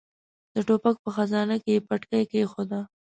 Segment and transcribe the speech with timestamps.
[0.53, 2.79] د ټوپک په خزانه کې يې پټاکۍ کېښوده.